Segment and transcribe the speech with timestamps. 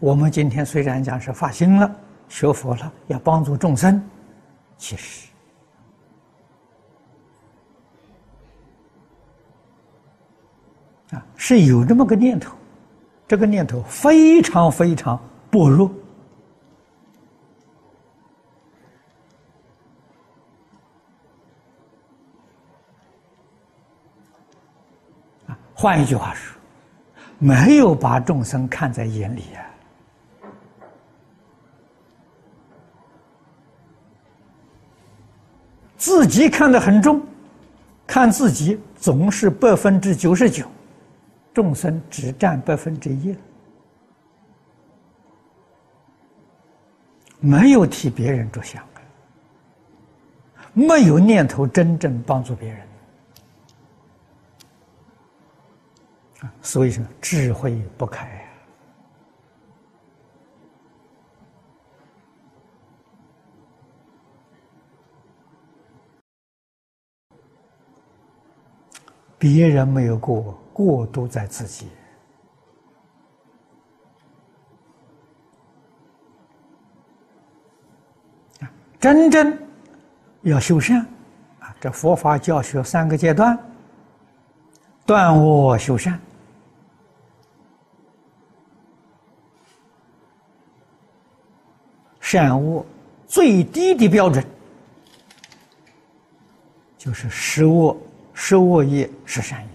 [0.00, 1.94] 我们今天虽然讲是发心了、
[2.28, 4.02] 学佛了，要帮助众生，
[4.78, 5.28] 其实
[11.10, 12.56] 啊是有这么个念头，
[13.28, 15.20] 这个念头非常非常
[15.50, 15.90] 薄弱。
[25.74, 26.54] 换一句话说。
[27.38, 29.65] 没有把众生看在眼里呀，
[36.06, 37.20] 自己看得很重，
[38.06, 40.64] 看自己总是百分之九十九，
[41.52, 43.36] 众生只占百分之一，
[47.40, 48.86] 没有替别人着想，
[50.72, 52.80] 没有念头真正帮助别人。
[56.42, 56.54] 啊。
[56.62, 58.42] 所以说，智慧不开呀。
[69.48, 71.86] 别人没有过，过都在自己。
[78.98, 79.56] 真正
[80.42, 80.98] 要修善
[81.60, 83.56] 啊，这佛法教学三个阶段：
[85.06, 86.20] 断恶修善。
[92.18, 92.84] 善恶
[93.28, 94.44] 最低的标准，
[96.98, 97.96] 就是十恶
[98.38, 99.68] 十恶业是善业，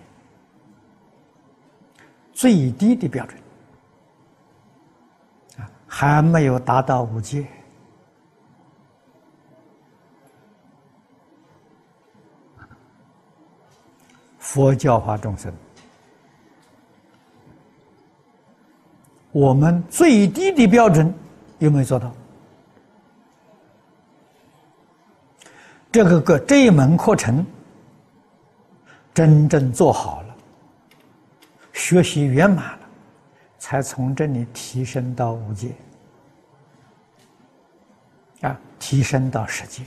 [2.31, 3.35] 最低的标准
[5.57, 7.47] 啊，还没有达到五戒。
[14.37, 15.51] 佛教化众生，
[19.31, 21.11] 我们最低的标准
[21.57, 22.13] 有没有做到？
[25.91, 27.45] 这个个这一门课程
[29.13, 30.35] 真正做好了，
[31.73, 32.79] 学习圆满了，
[33.59, 35.71] 才从这里提升到五界，
[38.41, 39.83] 啊，提升到十界。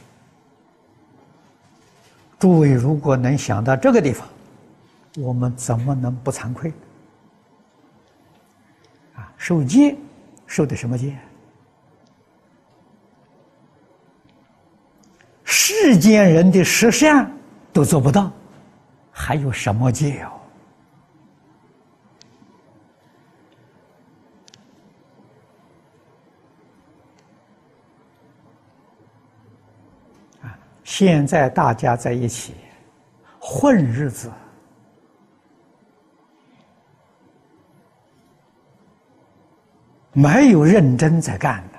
[2.39, 4.29] 诸位如果能想到这个地方，
[5.17, 6.71] 我们怎么能不惭愧？
[9.15, 9.97] 啊，受戒，
[10.47, 11.17] 受的什么戒？
[15.45, 17.31] 世间人的实善
[17.73, 18.31] 都做不到，
[19.27, 20.33] 还有什么戒哦？
[30.43, 30.53] 啊！
[30.85, 32.55] 现在大家在一起
[33.41, 34.31] 混日子，
[40.13, 41.79] 没有认真在干的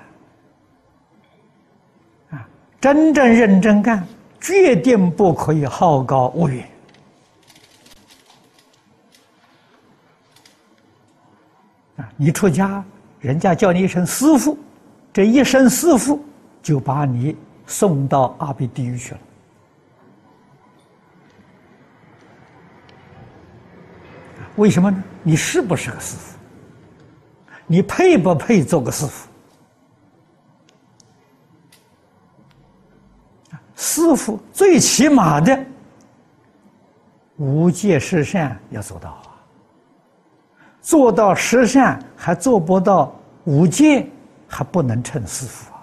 [2.36, 2.48] 啊。
[2.80, 4.04] 真正认真干，
[4.40, 6.68] 决定不可以好高骛远。
[11.96, 12.84] 啊，你出家，
[13.20, 14.58] 人家叫你一声师傅，
[15.12, 16.22] 这一声师傅
[16.62, 17.36] 就把你
[17.66, 19.20] 送到阿鼻地狱去了。
[24.56, 25.04] 为什么呢？
[25.22, 26.36] 你是不是个师傅？
[27.66, 29.28] 你配不配做个师傅？
[33.74, 35.64] 师傅最起码的
[37.36, 39.35] 无戒十善要做到啊，
[40.86, 44.06] 做到十善还做不到五戒，
[44.46, 45.82] 还不能称师傅啊。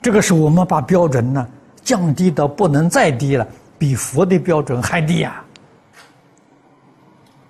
[0.00, 1.44] 这个是我们把标准呢
[1.82, 3.44] 降低到不能再低了，
[3.76, 5.44] 比佛的标准还低呀！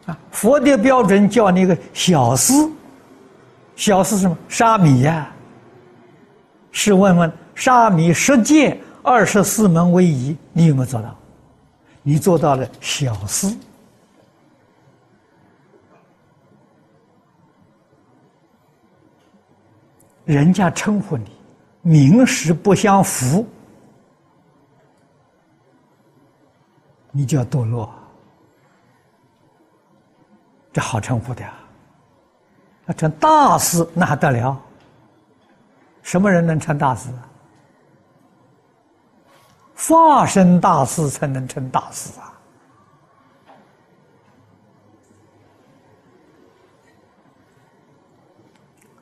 [0.06, 2.54] 啊，佛的标准叫那个小师。
[3.76, 4.34] 小是什么？
[4.48, 5.30] 沙弥呀。
[6.72, 11.14] 试问问，沙弥十戒二十四门为宜，你有没有做到？
[12.08, 13.54] 你做到了小事，
[20.24, 21.30] 人家称呼你
[21.82, 23.46] 名实不相符，
[27.10, 27.92] 你就要堕落。
[30.72, 31.60] 这好称呼的啊。
[32.86, 34.58] 那成大事那还得了？
[36.00, 37.10] 什么人能成大事？
[39.78, 42.34] 发生大事才能成大事啊！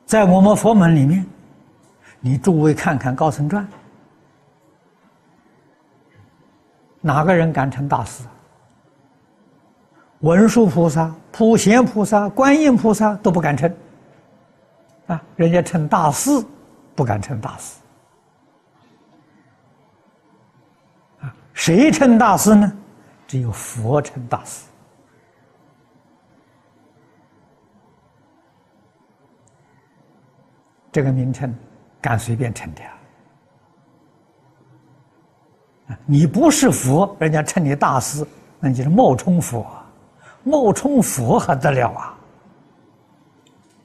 [0.05, 1.25] 在我们佛门里面，
[2.19, 3.65] 你诸位看看《高僧传》，
[7.01, 8.23] 哪个人敢成大事？
[10.19, 13.75] 文殊菩萨、普贤菩萨、观音菩萨都不敢称，
[15.07, 16.29] 啊，人家称大师，
[16.95, 17.79] 不敢称大师。
[21.19, 21.35] 啊，
[21.67, 22.71] 谁称大师呢？
[23.27, 24.65] 只有佛称大师。
[30.93, 31.53] 这个名称
[31.99, 32.81] 敢随便称的
[35.89, 35.99] 啊！
[36.05, 38.25] 你不是佛，人家称你大师，
[38.61, 39.67] 那你就是冒充佛。
[40.43, 42.17] 冒充佛还得了啊！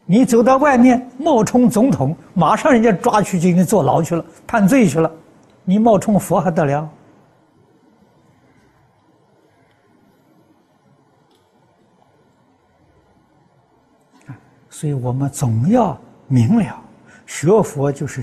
[0.05, 5.11] 你走到外面冒充总统，马上人家抓去就给你坐牢去了，判罪去了。
[5.65, 6.89] 你冒充佛还得了？
[14.73, 15.97] 所以我们总要
[16.29, 16.75] 明了，
[17.27, 18.21] 学佛就是。